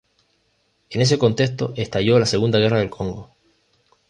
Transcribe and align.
En 0.89 0.99
ese 0.99 1.19
contexto 1.19 1.73
estalló 1.77 2.17
la 2.17 2.25
Segunda 2.25 2.57
Guerra 2.57 2.79
del 2.79 2.89
Congo. 2.89 3.35